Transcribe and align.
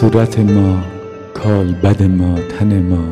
صورت 0.00 0.38
ما 0.38 0.82
کالبد 1.34 2.02
ما 2.02 2.34
تن 2.34 2.82
ما. 2.82 3.04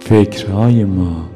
فکرهای 0.00 0.84
ما. 0.84 1.30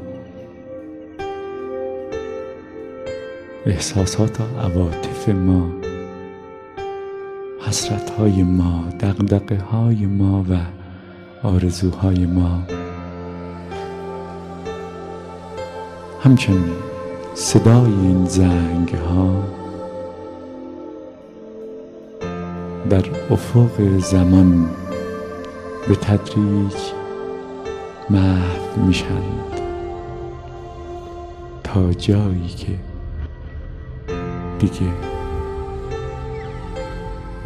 احساسات 3.67 4.41
و 4.41 4.45
عواطف 4.61 5.29
ما. 5.29 5.71
حسرتهای 7.67 8.43
ما 8.43 8.85
دقدقه 9.01 9.57
های 9.57 10.07
ما 10.07 10.45
و 10.51 10.57
آرزوهای 11.47 12.27
ما. 12.27 12.63
همچنین 16.25 16.73
صدای 17.35 17.93
این 17.93 18.25
زنگ 18.25 18.89
ها 18.89 19.58
در 22.91 23.05
افق 23.31 23.99
زمان 23.99 24.71
به 25.89 25.95
تدریج 25.95 26.75
محو 28.11 28.83
میشند 28.87 29.61
تا 31.65 31.93
جایی 31.93 32.49
که 32.49 32.73
دیگه 34.59 34.93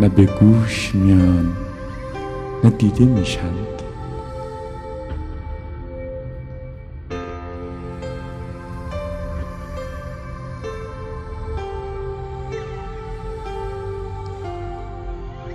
نه 0.01 0.09
به 0.09 0.25
گوش 0.25 0.95
میان 0.95 1.56
نه 2.65 2.71
دیده 2.71 3.05
میشند. 3.05 3.81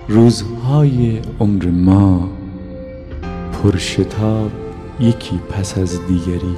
روزهای 0.10 1.22
عمر 1.40 1.66
ما 1.66 2.30
پرشتاب 3.54 4.52
یکی 5.00 5.38
پس 5.38 5.78
از 5.78 6.08
دیگری 6.08 6.56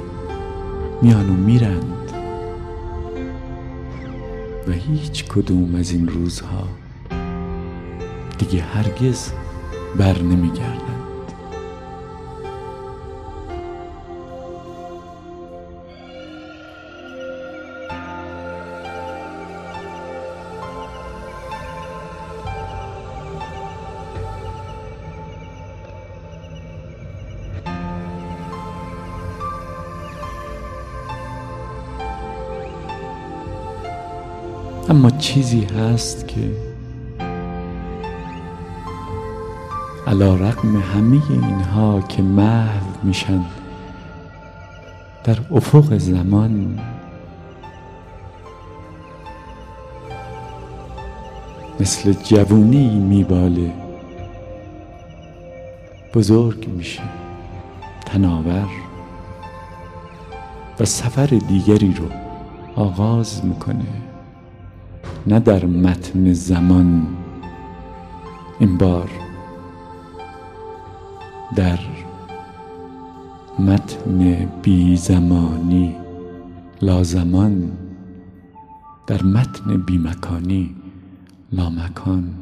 میان 1.02 1.30
و 1.30 1.32
میرند 1.32 2.12
و 4.68 4.72
هیچ 4.72 5.24
کدوم 5.24 5.74
از 5.74 5.90
این 5.90 6.08
روزها 6.08 6.68
دیگه 8.38 8.62
هرگز 8.62 9.30
بر 9.98 10.22
نمیگردند. 10.22 10.89
اما 35.00 35.10
چیزی 35.10 35.64
هست 35.64 36.28
که 36.28 36.50
علا 40.06 40.34
رقم 40.34 40.76
همه 40.76 41.20
اینها 41.30 42.00
که 42.00 42.22
محو 42.22 42.86
میشن 43.02 43.44
در 45.24 45.38
افق 45.50 45.98
زمان. 45.98 46.80
مثل 51.80 52.12
جوونی 52.12 52.98
میباله 52.98 53.72
بزرگ 56.14 56.68
میشه 56.68 57.02
تناور. 58.06 58.68
و 60.80 60.84
سفر 60.84 61.26
دیگری 61.26 61.94
رو 61.94 62.06
آغاز 62.76 63.44
می‌کنه. 63.44 64.09
نه 65.26 65.40
در 65.40 65.64
متن 65.64 66.32
زمان. 66.32 67.06
این 68.58 68.76
بار 68.76 69.10
در 71.56 71.78
متن 73.58 74.48
بی 74.62 74.96
زمانی 74.96 75.96
لازمان. 76.82 77.72
در 79.06 79.22
متن 79.22 79.76
بی 79.76 79.98
مکانی 79.98 80.74
لامکان. 81.52 82.34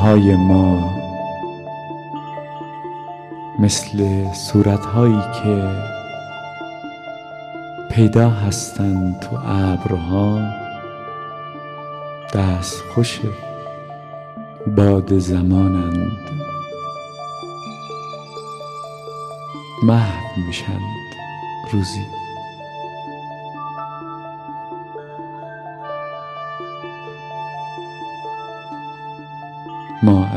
عمرهای 0.00 0.36
ما 0.36 0.90
مثل 3.58 4.24
صورتهایی 4.32 5.20
که 5.42 5.68
پیدا 7.90 8.30
هستند 8.30 9.20
تو 9.20 9.36
ابرها 9.46 10.40
دست 12.34 12.82
خوش 12.94 13.20
باد 14.76 15.18
زمانند. 15.18 16.18
محو 19.82 20.40
میشند 20.46 21.14
روزی. 21.72 22.19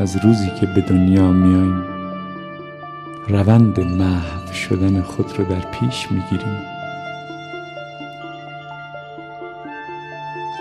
از 0.04 0.16
روزی 0.16 0.50
که 0.60 0.66
به 0.66 0.80
دنیا 0.80 1.32
میاییم 1.32 1.84
روند 3.28 3.80
محو 3.80 4.52
شدن 4.52 5.02
خود 5.02 5.38
رو 5.38 5.44
در 5.44 5.60
پیش 5.70 6.10
می‌گیریم. 6.10 6.62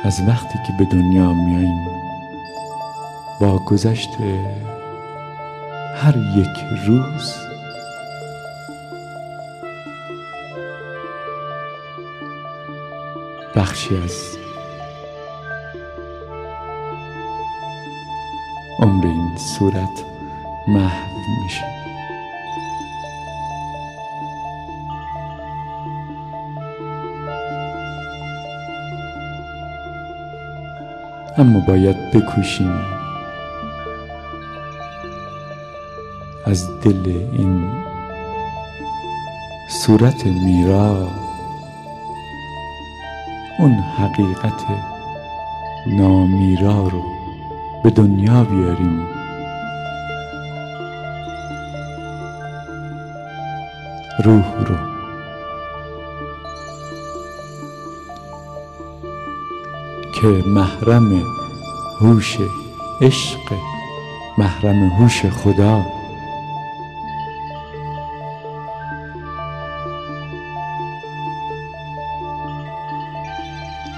از 0.04 0.22
وقتی 0.28 0.60
که 0.68 0.74
به 0.80 0.86
دنیا 0.86 1.34
میاییم 1.34 1.88
با 3.42 3.60
گذشت 3.60 4.10
هر 5.96 6.18
یک 6.36 6.86
روز 6.88 7.34
بخشی 13.56 13.98
از 13.98 14.43
صورت 19.38 20.04
محو 20.68 21.14
میشه. 21.44 21.66
اما 31.38 31.60
باید 31.60 32.12
بکوشیم 32.12 32.80
از 36.46 36.82
دل 36.82 37.28
این 37.32 37.72
صورت 39.70 40.26
میرا 40.26 41.08
اون 43.60 43.72
حقیقت 43.72 44.66
نامیرا 45.88 46.88
رو 46.88 47.04
به 47.84 47.90
دنیا 47.90 48.44
بیاریم. 48.44 49.13
روح 54.24 54.64
رو. 54.66 54.76
که 60.14 60.28
محرم 60.28 61.24
هوش 62.00 62.38
عشق 63.02 63.54
محرم 64.38 64.90
هوش 64.90 65.26
خدا. 65.26 65.86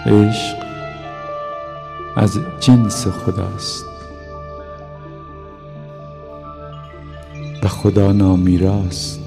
عشق 0.05 0.65
از 2.15 2.39
جنس 2.59 3.07
خداست. 3.07 3.85
و 7.63 7.67
خدا 7.67 8.11
نامیراست. 8.11 9.24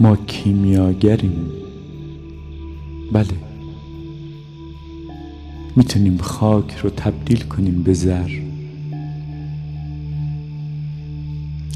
ما 0.00 0.16
کیمیاگریم. 0.16 1.50
بله. 3.12 3.26
می‌تونیم 5.76 6.18
خاک 6.18 6.76
رو 6.82 6.90
تبدیل 6.90 7.40
کنیم 7.40 7.82
به 7.82 7.92
زر. 7.94 8.30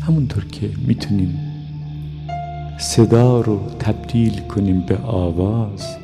همونطور 0.02 0.44
که 0.44 0.70
می‌تونیم 0.86 1.38
صدا 2.78 3.40
رو 3.40 3.60
تبدیل 3.78 4.40
کنیم 4.40 4.80
به 4.80 4.98
آواز 4.98 5.96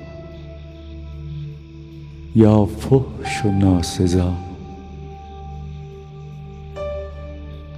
یا 2.37 2.67
فحش 2.67 3.45
و 3.45 3.51
ناسزا. 3.51 4.33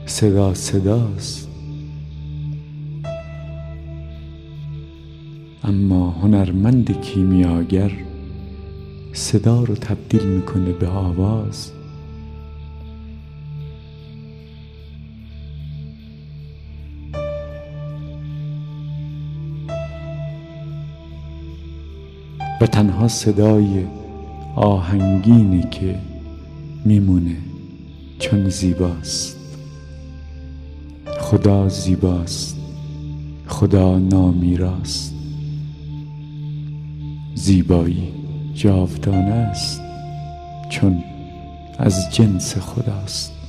صدا 0.06 0.54
صداست. 0.54 1.51
اما 5.64 6.10
هنرمند 6.10 7.00
کیمیاگر 7.00 7.92
صدا 9.12 9.62
رو 9.62 9.74
تبدیل 9.74 10.22
می‌کنه 10.22 10.72
به 10.72 10.88
آواز. 10.88 11.72
و 22.60 22.66
تنها 22.66 23.08
صدای 23.08 23.84
آهنگینی 24.56 25.62
که 25.70 25.98
میمونه 26.84 27.36
چون 28.18 28.48
زیباست. 28.48 29.36
خدا 31.20 31.68
زیباست. 31.68 32.56
خدا 33.46 33.98
نامیراست. 33.98 35.11
زیبایی 37.42 38.14
جاودانه 38.54 39.34
است 39.34 39.80
چون 40.70 41.04
از 41.78 42.14
جنس 42.14 42.58
خداست. 42.58 43.41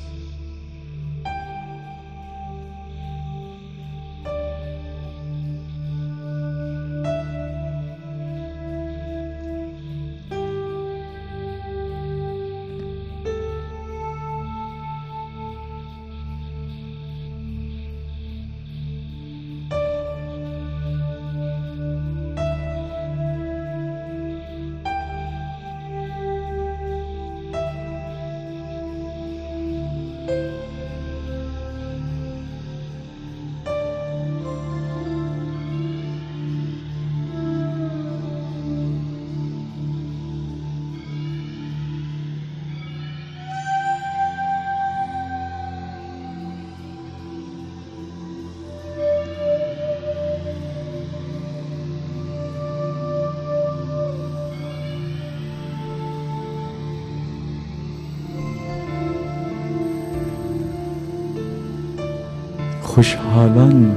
خوشحالان. 62.94 63.96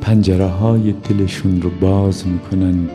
پنجره 0.00 0.46
های 0.46 0.92
دلشون 0.92 1.62
رو 1.62 1.70
باز 1.70 2.26
می‌کنن. 2.26 2.88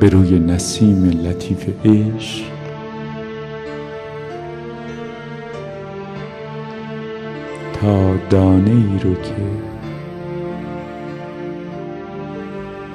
به 0.00 0.08
روی 0.08 0.38
نسیم 0.38 1.04
لطیف 1.04 1.66
عشق. 1.84 2.44
تا 7.80 8.16
دانه 8.30 8.70
ای 8.70 8.98
رو 9.02 9.14
که 9.14 9.36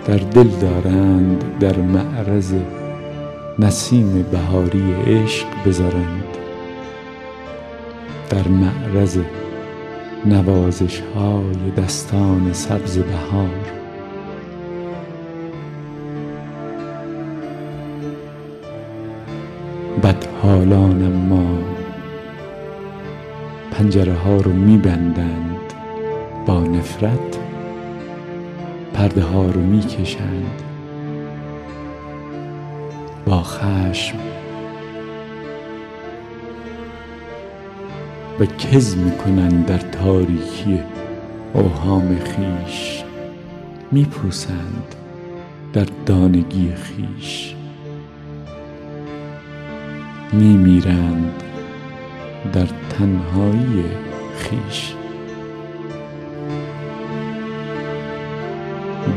در 0.06 0.18
دل 0.18 0.48
دارند 0.48 1.44
در 1.60 1.78
معرض 1.78 2.54
نسیم 3.60 4.26
بهاری 4.32 4.94
عشق 5.08 5.48
بذارند 5.66 6.31
در 8.32 8.48
معرض 8.48 9.18
نوازش 10.26 11.02
های 11.16 11.72
دستان 11.78 12.54
سبز 12.54 12.98
بهار. 12.98 13.50
بدحالان 20.04 21.08
ما 21.08 21.58
پنجره 23.72 24.14
ها 24.14 24.36
رو 24.36 24.54
میبندند 24.54 25.74
با 26.46 26.60
نفرت 26.60 27.38
پرده 28.94 29.24
ها 29.24 29.46
رو 29.46 29.62
می‌کشند 29.62 30.62
با 33.26 33.44
خشم. 33.44 34.31
و 38.42 38.46
کز 38.46 38.98
می‌کنند 38.98 39.66
در 39.66 39.78
تاریکی 39.78 40.80
اوهام 41.54 42.18
خیش. 42.20 43.04
میپوسند 43.92 44.96
در 45.74 45.86
دانگی 46.06 46.74
خیش. 46.76 47.56
میمیرند 50.34 51.44
در 52.54 52.68
تنهایی 52.90 53.84
خیش. 54.38 54.94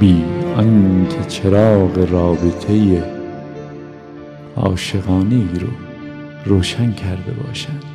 بی 0.01 0.25
آنکه 0.57 1.25
چراغ 1.29 2.09
رابطه 2.11 3.03
عاشقانه 4.57 5.35
ای 5.35 5.59
رو 5.61 5.69
روشن 6.45 6.93
کرده 6.93 7.33
باشند. 7.33 7.94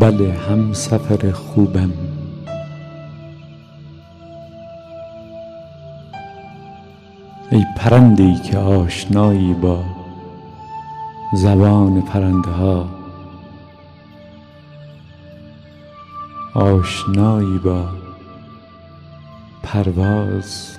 بله 0.00 0.32
همسفر 0.32 1.30
خوبم. 1.30 1.92
ای 7.50 7.64
پرنده 7.76 8.22
ای 8.22 8.34
که 8.34 8.58
آشنایی 8.58 9.54
با 9.54 9.84
زبان 11.34 12.02
پرنده 12.02 12.50
ها 12.50 12.88
آشنایی 16.54 17.58
با 17.58 17.84
پرواز 19.62 20.76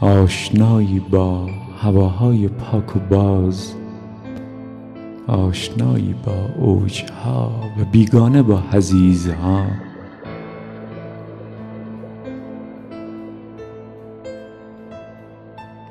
آشنایی 0.00 1.00
با 1.00 1.50
هواهای 1.82 2.48
پاک 2.48 2.96
و 2.96 2.98
باز 2.98 3.74
آشنایی 5.28 6.14
با 6.24 6.48
اوجها 6.56 7.72
و 7.78 7.84
بیگانه 7.84 8.42
با 8.42 8.62
حضیضها 8.70 9.66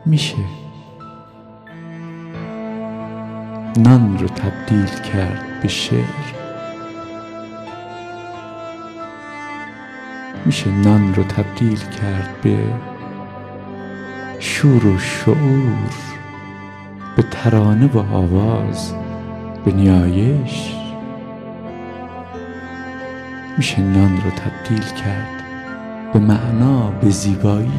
میشه 0.06 0.38
نان 3.78 4.18
رو 4.20 4.28
تبدیل 4.28 4.86
کرد 4.86 5.62
به 5.62 5.68
شعر. 5.68 6.04
میشه 10.46 10.72
نان 10.72 11.14
رو 11.14 11.24
تبدیل 11.24 11.80
کرد 11.80 12.42
به 12.44 12.58
شور 14.40 14.86
و 14.86 15.00
شعور 15.00 15.94
به 17.16 17.24
ترانه 17.24 17.90
و 17.94 17.98
آواز. 17.98 18.94
به 19.66 19.72
نیایش 19.72 20.74
میشه 23.58 23.82
نان 23.82 24.18
رو 24.18 24.30
تبدیل 24.30 24.84
کرد 24.84 25.44
به 26.14 26.20
معنا 26.20 26.92
به 26.92 27.10
زیبایی. 27.10 27.72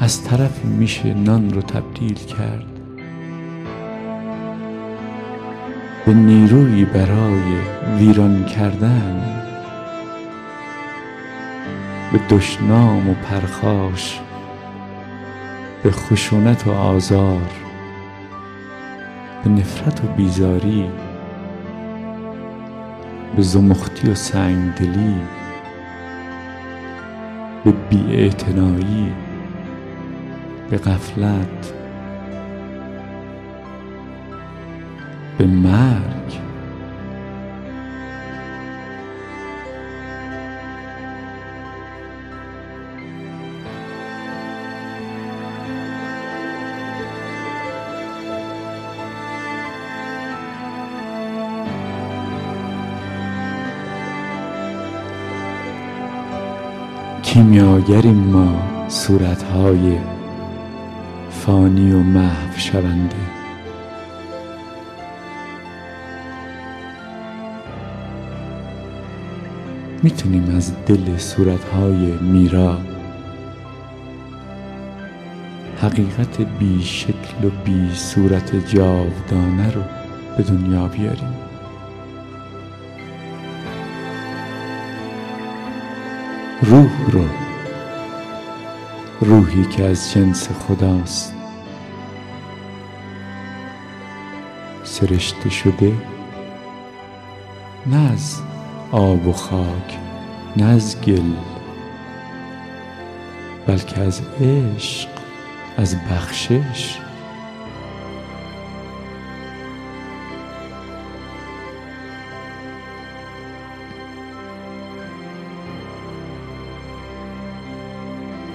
از 0.00 0.24
طرفی 0.24 0.68
میشه 0.68 1.14
نان 1.14 1.50
رو 1.50 1.62
تبدیل 1.62 2.14
کرد 2.14 2.64
به 6.06 6.14
نیرویی 6.14 6.84
برای 6.84 7.42
ویران 7.98 8.44
کردن. 8.44 9.47
به 12.12 12.20
دشنام 12.30 13.10
و 13.10 13.14
پرخاش 13.14 14.20
به 15.82 15.90
خشونت 15.90 16.66
و 16.66 16.70
آزار 16.70 17.50
به 19.44 19.50
نفرت 19.50 20.04
و 20.04 20.06
بیزاری 20.06 20.90
به 23.36 23.42
زمختی 23.42 24.10
و 24.10 24.14
سنگدلی 24.14 25.16
به 27.64 27.72
بیاعتنایی 27.72 29.12
به 30.70 30.78
غفلت 30.78 31.72
به 35.38 35.46
مرگ. 35.46 36.47
کیمیاگریم 57.38 58.16
ما 58.16 58.88
صورتهای 58.88 59.98
فانی 61.30 61.92
و 61.92 61.98
محو 61.98 62.58
شونده. 62.58 63.16
می‌تونیم 70.02 70.56
از 70.56 70.72
دل 70.86 71.16
صورتهای 71.16 72.12
میرا 72.20 72.78
حقیقت 75.82 76.40
بی 76.58 76.82
شکل 76.84 77.44
و 77.44 77.50
بی 77.64 77.90
صورت 77.94 78.68
جاودانه 78.68 79.70
رو 79.74 79.82
به 80.36 80.42
دنیا 80.42 80.86
بیاریم. 80.86 81.47
روح 86.62 87.10
رو 87.10 87.24
روحی 89.20 89.64
که 89.64 89.84
از 89.84 90.12
جنس 90.12 90.48
خداست. 90.48 91.34
سرشته 94.84 95.50
شده 95.50 95.92
نه 97.86 98.12
از 98.12 98.36
آب 98.92 99.26
و 99.26 99.32
خاک 99.32 99.98
نه 100.56 100.64
از 100.64 101.00
گل 101.00 101.32
بلکه 103.66 104.00
از 104.00 104.22
عشق 104.40 105.08
از 105.76 105.96
بخشش. 106.10 106.98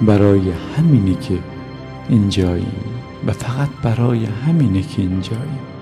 برای 0.02 0.52
همینی 0.78 1.16
که 1.16 1.40
اینجاییم. 2.10 2.76
و 3.28 3.32
فقط 3.32 3.70
برای 3.84 4.26
همینه 4.26 4.82
که 4.82 5.02
اینجاییم. 5.02 5.73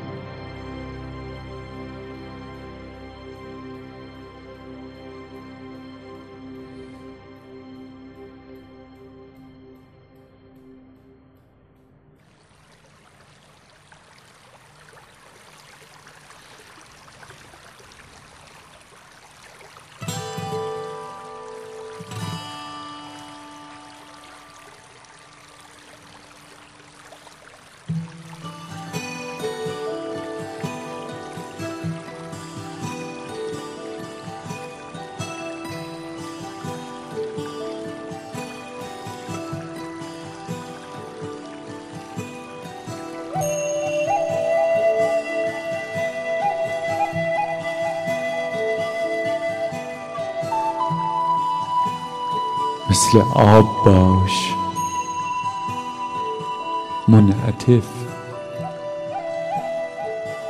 مثل 52.91 53.21
آب 53.35 53.83
باش. 53.85 54.53
منعطف. 57.07 57.87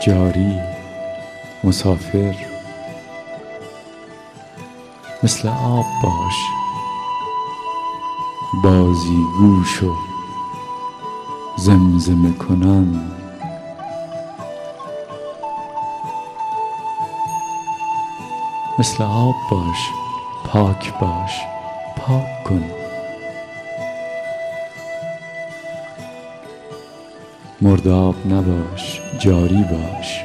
جاری. 0.05 0.59
مسافر. 1.63 2.35
مثل 5.23 5.47
آب 5.47 5.85
باش. 6.03 6.35
بازی 8.63 9.23
گوش 9.39 9.83
و 9.83 9.95
زمزمه 11.57 12.31
کنان. 12.33 13.11
مثل 18.79 19.03
آب 19.03 19.35
باش. 19.51 19.89
پاک 20.45 20.93
باش. 20.99 21.50
پاک 22.01 22.43
کن. 22.43 22.63
مرداب 27.61 28.15
نباش 28.27 29.01
جاری 29.19 29.63
باش. 29.63 30.23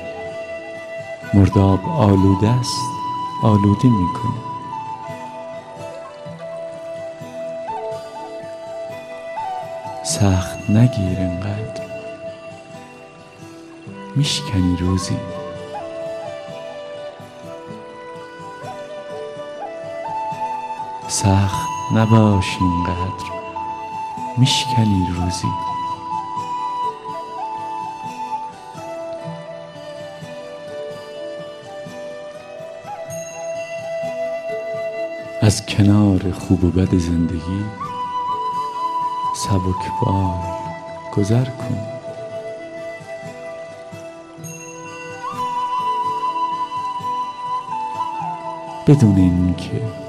مرداب 1.35 1.89
آلوده 1.89 2.49
است 2.49 2.81
آلوده 3.43 3.89
می‌کنه 3.89 4.47
سخت 10.05 10.71
نگیر 10.71 11.21
انقدر. 11.21 11.87
میشکنی 14.17 14.77
روزی. 14.81 15.36
سخت 21.23 21.69
نباش 21.95 22.59
اینقدر. 22.61 23.31
میشکنی 24.37 25.07
روزی. 25.15 25.49
از 35.43 35.67
کنار 35.67 36.33
خوب 36.33 36.65
و 36.65 36.71
بد 36.71 36.95
زندگی 36.95 37.65
سبکبال 39.37 40.41
گذر 41.17 41.45
کن. 41.45 41.79
بدون 48.87 49.17
اینکه 49.17 50.06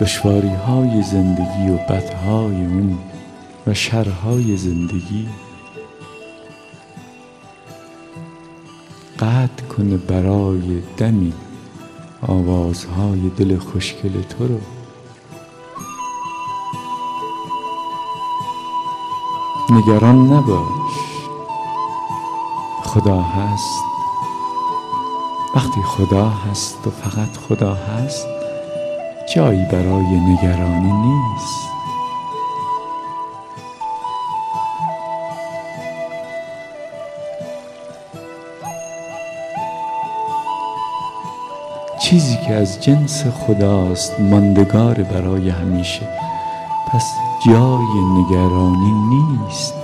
دشواری 0.00 0.54
های 0.54 1.02
زندگی 1.02 1.70
و 1.70 1.76
بدهای 1.76 2.56
اون 2.56 2.98
و 3.66 3.74
شرهای 3.74 4.56
زندگی. 4.56 5.28
قطع 9.18 9.64
کنه 9.64 9.96
برای 9.96 10.82
دمی 10.96 11.32
آوازهای 12.22 13.30
دل 13.36 13.58
خوشگل 13.58 14.22
تو 14.22 14.46
رو. 14.46 14.60
نگران 19.70 20.32
نباش. 20.32 20.92
خدا 22.84 23.22
هست. 23.22 23.84
وقتی 25.54 25.82
خدا 25.82 26.28
هست 26.28 26.86
و 26.86 26.90
فقط 26.90 27.36
خدا 27.36 27.74
هست 27.74 28.37
جایی 29.38 29.64
برای 29.64 30.20
نگرانی 30.20 30.92
نیست. 30.92 31.68
چیزی 42.00 42.36
که 42.36 42.54
از 42.54 42.80
جنس 42.80 43.24
خداست 43.26 44.20
ماندگار 44.20 44.94
برای 44.94 45.50
همیشه 45.50 46.08
پس 46.92 47.04
جای 47.46 48.04
نگرانی 48.14 48.92
نیست. 48.92 49.74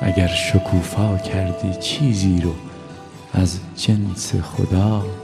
اگر 0.00 0.28
شکوفا 0.28 1.18
کردی 1.18 1.74
چیزی 1.74 2.40
رو 2.40 2.52
از 3.34 3.58
جنس 3.76 4.34
خدا 4.34 5.21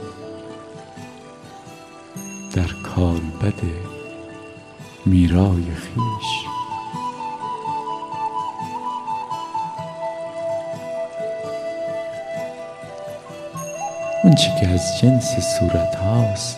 بده 3.41 3.75
میرای 5.05 5.63
خیش 5.63 6.47
اون 14.23 14.35
چی 14.35 14.49
که 14.59 14.67
از 14.67 14.99
جنس 15.01 15.35
صورت 15.59 15.95
هاست 15.95 16.57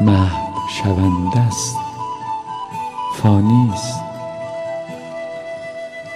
محو 0.00 0.68
شونده 0.68 1.40
است 1.40 1.76
فانیست 3.14 4.00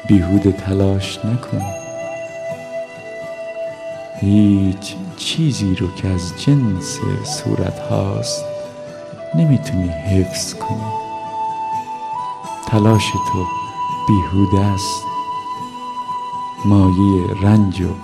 بیهوده 0.07 0.53
تلاش 0.53 1.19
نکن. 1.25 1.63
هیچ 4.21 4.95
چیزی 5.17 5.75
رو 5.75 5.95
که 5.95 6.09
از 6.09 6.33
جنس 6.43 6.99
صورت 7.25 7.79
هاست 7.79 8.52
نمی‌تونی 9.35 9.89
حفظ 9.89 10.55
کنی. 10.55 10.93
تلاش 12.67 13.11
تو 13.11 13.47
بیهوده 14.09 14.61
است. 14.61 15.05
مایه 16.65 17.27
رنج 17.43 17.81
و 17.81 17.95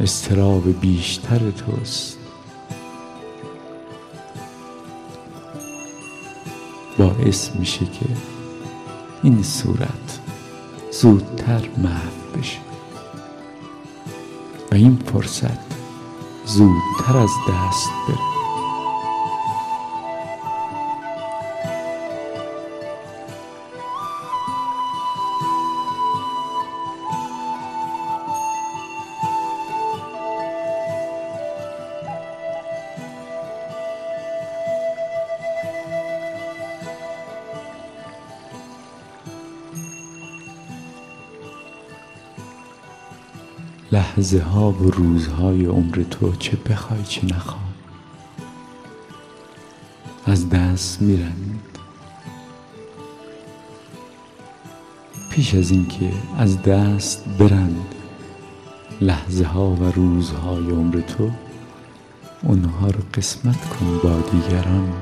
استراب 0.00 0.80
بیشتر 0.80 1.50
توست. 1.50 2.18
باعث 6.98 7.50
میشه 7.50 7.86
که 7.86 8.06
این 9.22 9.42
صورت 9.42 10.20
زودتر 10.92 11.68
محو 11.78 12.38
بشه. 12.38 12.58
و 14.72 14.74
این 14.74 15.02
فرصت 15.12 15.66
زودتر 16.44 17.16
از 17.16 17.30
دست 17.48 17.90
بره. 18.08 18.35
لحظه 44.16 44.40
ها 44.40 44.70
و 44.72 44.90
روزهای 44.90 45.64
عمر 45.64 46.04
تو 46.10 46.32
چه 46.36 46.56
بخوای 46.56 47.04
چه 47.04 47.26
نخوای. 47.26 47.60
از 50.26 50.48
دست 50.48 51.02
میرند. 51.02 51.78
پیش 55.30 55.54
از 55.54 55.70
اینکه 55.70 56.12
از 56.38 56.62
دست 56.62 57.24
برند 57.38 57.94
لحظه 59.00 59.44
ها 59.44 59.70
و 59.70 59.84
روزهای 59.84 60.70
عمر 60.70 61.00
تو 61.00 61.30
اونها 62.42 62.86
رو 62.86 63.00
قسمت 63.14 63.68
کن 63.68 63.98
با 64.02 64.20
دیگران. 64.30 64.92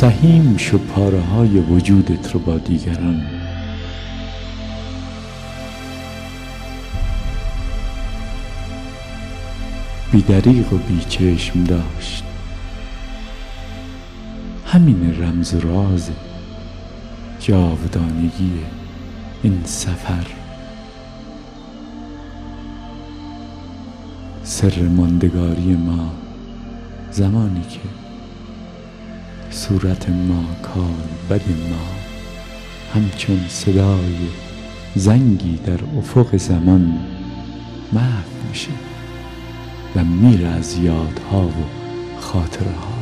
سهیم 0.00 0.56
شو 0.56 0.78
پاره 0.78 1.20
های 1.20 1.58
وجودت 1.58 2.32
رو 2.32 2.40
با 2.40 2.58
دیگران. 2.58 3.26
بیدریق 10.12 10.72
و 10.72 10.76
بیچشم 10.76 11.64
داشت. 11.64 12.24
همین 14.66 15.22
رمز 15.22 15.54
راز 15.54 16.10
جاودانگی 17.40 18.52
این 19.42 19.60
سفر. 19.64 20.26
سر 24.44 24.82
ماندگاری 24.82 25.76
ما 25.76 26.12
زمانی 27.10 27.62
که 27.62 27.80
صورت 29.50 30.08
ما 30.08 30.44
کال 30.62 30.94
بد 31.30 31.48
ما. 31.48 32.00
همچون 32.94 33.40
صدای 33.48 34.16
زنگی 34.94 35.56
در 35.66 35.78
افق 35.98 36.36
زمان 36.36 36.98
محو 37.92 38.48
میشه 38.48 38.70
و 39.96 40.04
میره 40.04 40.48
از 40.48 40.78
یادها 40.78 41.42
و 41.46 41.64
خاطره 42.20 42.99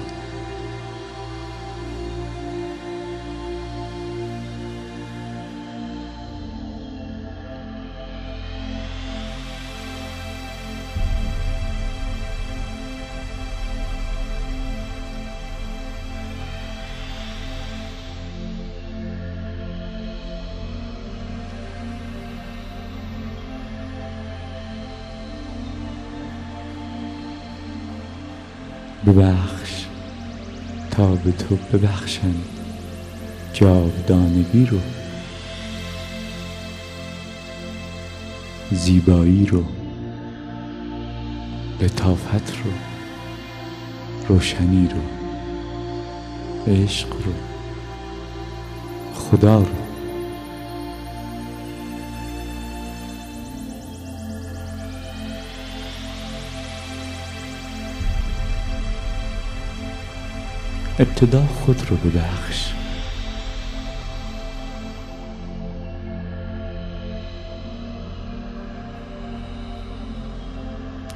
ببخش 29.13 29.85
تا 30.91 31.15
به 31.15 31.33
تو 31.33 31.57
ببخشم 31.57 32.35
جاودانگی 33.53 34.67
رو 34.67 34.79
زیبایی 38.71 39.47
رو 39.47 39.65
لطافت 41.81 42.53
رو 42.65 42.71
روشنی 44.29 44.89
رو 44.89 45.01
عشق 46.73 47.09
رو 47.09 47.33
خدا 49.15 49.59
رو. 49.59 49.88
ابتدا 61.01 61.47
خود 61.47 61.83
رو 61.91 61.97
ببخش. 61.97 62.73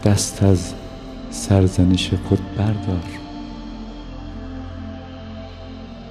دست 0.04 0.42
از 0.42 0.74
سرزنش 1.30 2.10
خود 2.28 2.56
بردار. 2.56 3.02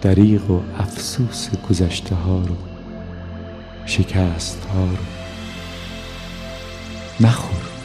دریغ 0.01 0.51
و 0.51 0.61
افسوس 0.79 1.49
گذشته 1.69 2.15
ها 2.15 2.39
رو 2.39 2.55
شکست 3.85 4.65
ها 4.65 4.85
رو. 4.85 5.05
نخور 7.27 7.80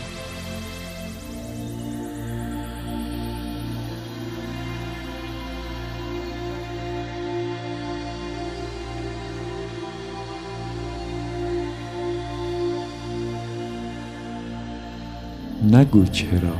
نگو 15.72 16.06
چرا. 16.06 16.56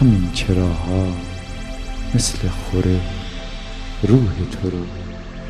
همین 0.00 0.32
چراها 0.32 1.06
مثل 2.14 2.48
خوره 2.48 3.00
روح 4.02 4.32
تو 4.52 4.70
رو 4.70 4.86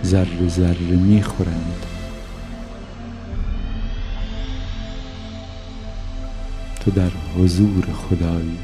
ذره 0.04 0.48
ذره 0.48 0.96
می‌خورند. 0.96 1.86
تو 6.80 6.90
در 6.90 7.10
حضور 7.38 7.84
خدایی 7.92 8.58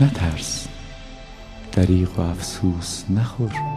نترس 0.00 0.66
دریغ 1.72 2.18
و 2.18 2.20
افسوس 2.20 3.04
نخور. 3.10 3.75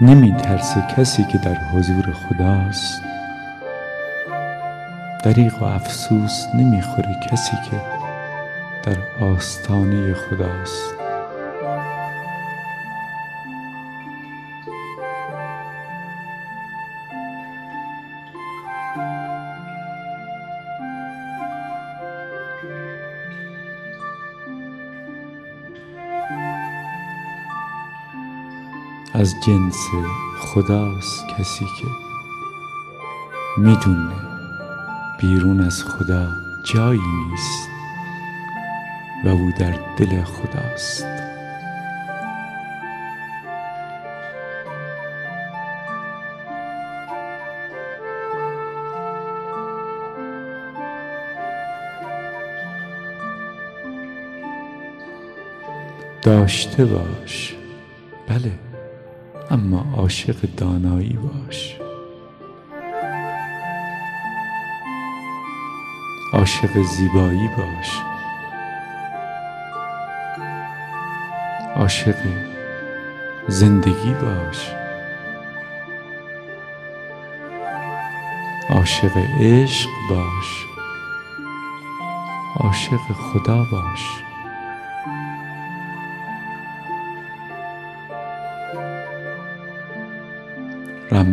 نمی 0.00 0.32
ترسه 0.32 0.86
کسی 0.96 1.24
که 1.24 1.38
در 1.38 1.54
حضور 1.54 2.12
خداست. 2.12 3.02
دریغ 5.24 5.62
و 5.62 5.64
افسوس 5.64 6.46
نمی‌خوره 6.54 7.20
کسی 7.30 7.56
که 7.70 7.80
در 8.82 9.24
آستانه 9.24 10.14
خداست. 10.14 10.97
از 29.28 29.34
جنس 29.46 29.88
خداست 30.38 31.28
کسی 31.28 31.64
که 31.64 31.86
می‌دونه 33.56 34.14
بیرون 35.20 35.60
از 35.60 35.84
خدا 35.84 36.28
جایی 36.64 37.00
نیست 37.30 37.68
و 39.24 39.28
او 39.28 39.52
در 39.58 39.78
دل 39.96 40.22
خداست. 40.24 41.06
داشته 56.22 56.84
باش. 56.84 57.56
بله. 58.28 58.67
اما 59.50 59.86
عاشق 59.96 60.36
دانایی 60.56 61.18
باش. 61.18 61.76
عاشق 66.32 66.82
زیبایی 66.82 67.48
باش. 67.48 67.90
عاشق 71.76 72.16
زندگی 73.48 74.14
باش. 74.14 74.70
عاشق 78.70 79.16
عشق 79.40 79.88
باش. 80.10 80.66
عاشق 82.60 83.12
خدا 83.12 83.66
باش. 83.72 84.27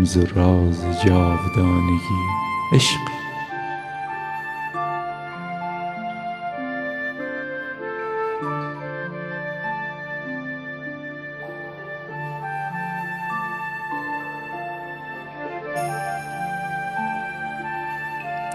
رمز 0.05 0.17
و 0.17 0.25
راز 0.35 0.85
جاودانگی. 1.05 1.99
عشق. 2.73 2.99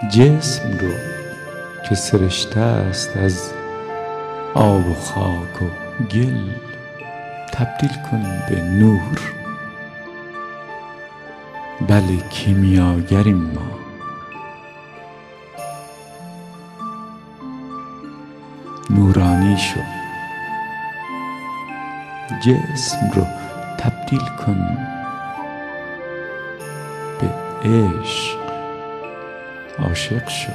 جسم 0.09 0.77
رو 0.77 0.93
که 1.89 1.95
سرشته 1.95 2.59
است 2.59 3.17
از 3.17 3.53
آب 4.53 4.87
و 4.87 4.93
خاک 4.93 5.61
و 5.61 5.65
گل 6.13 6.49
تبدیل 7.53 7.91
کن 8.11 8.23
به 8.49 8.61
نور. 8.61 9.40
بله 12.01 12.17
کیمیاگریم 12.29 13.37
ما. 13.37 13.61
نورانی 18.89 19.57
شو. 19.57 19.79
جسم 22.45 23.11
رو 23.15 23.25
تبدیل 23.77 24.19
کن 24.19 24.77
به 27.21 27.29
عشق. 27.69 28.39
عاشق 29.79 30.29
شو. 30.29 30.51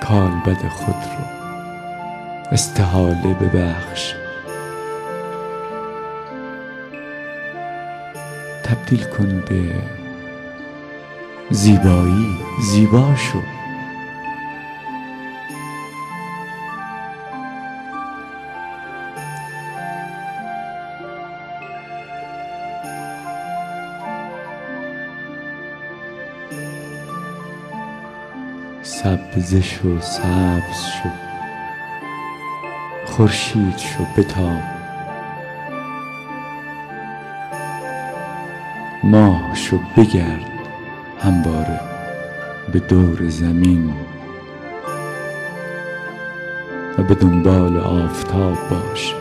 کالبد 0.00 0.68
خود 0.68 0.94
رو 0.94 1.24
استحاله 2.52 3.34
ببخش. 3.34 4.19
تبدیل 8.70 9.04
کن 9.04 9.42
به 9.48 9.74
زیبایی. 11.50 12.38
زیبا 12.62 13.14
شو. 13.16 13.38
سبزه 28.82 29.60
شو 29.60 30.00
سبز 30.00 30.80
شو. 31.02 31.08
خورشید 33.06 33.78
شو 33.78 34.04
بتاب. 34.16 34.79
ماه 39.10 39.54
شو 39.54 39.78
بگرد 39.96 40.50
همواره 41.20 41.80
به 42.72 42.78
دور 42.78 43.28
زمین 43.28 43.92
و 46.98 47.02
به 47.02 47.14
دنبال 47.14 47.76
آفتاب 47.76 48.56
باش. 48.70 49.14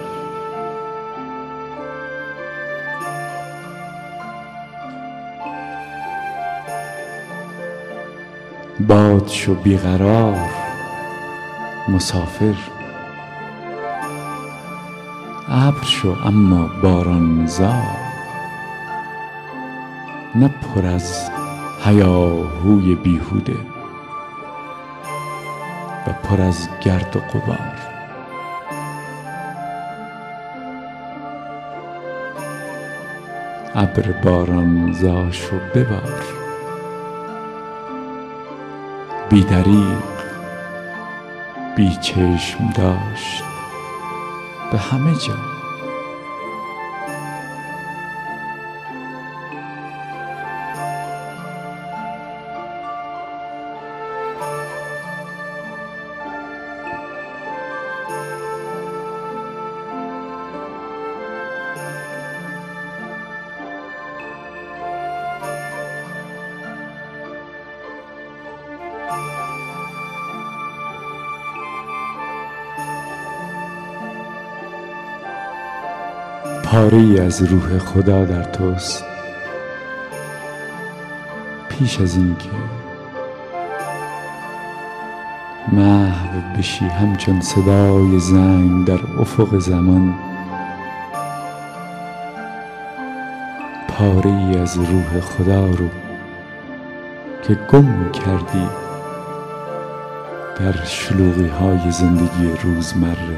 باد 8.88 9.28
شو 9.28 9.56
بیقرار 9.56 10.50
مسافر. 11.88 12.56
ابر 15.50 15.84
شو 15.84 16.16
اما 16.26 16.70
باران 16.82 17.48
زار 17.48 17.99
نه 20.36 20.48
پر 20.48 20.86
از 20.86 21.30
هیاهوی 21.86 22.96
بیهوده 22.96 23.58
و 26.08 26.14
پر 26.24 26.42
از 26.42 26.70
گرد 26.82 27.16
و 27.16 27.20
غبار. 27.20 27.76
ابر 33.76 34.12
بارانزا 34.24 35.32
شو 35.32 35.56
ببار. 35.76 36.24
بی 39.30 39.44
دریغ 39.44 40.04
بی 41.76 41.96
چشم 41.96 42.70
داشت 42.76 43.44
به 44.72 44.78
همه 44.78 45.16
جا. 45.16 45.59
پاره 76.72 77.22
از 77.22 77.42
روح 77.42 77.78
خدا 77.78 78.26
در 78.26 78.44
توست. 78.44 79.04
پیش 81.70 82.02
از 82.02 82.16
اینکه 82.16 82.50
محو 85.72 86.58
بشی 86.58 86.86
همچون 86.86 87.42
صدای 87.42 88.20
زنگ 88.20 88.88
در 88.88 89.00
افق 89.20 89.60
زمان 89.60 90.14
پاره 93.88 94.60
از 94.62 94.78
روح 94.78 95.20
خدا 95.20 95.66
رو 95.66 95.90
که 97.44 97.54
گم 97.72 98.12
کردی 98.12 98.68
در 100.60 100.86
شلوغی 100.86 101.48
های 101.48 101.92
زندگی 101.92 102.52
روزمره 102.64 103.38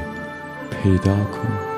پیدا 0.82 1.16
کن. 1.16 1.71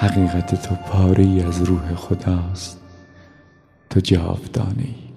حقیقت 0.00 0.68
تو 0.68 0.74
پاره 0.74 1.44
از 1.46 1.62
روح 1.62 1.94
خداست. 1.94 2.80
تو 3.90 4.00
جاودانه 4.00 5.07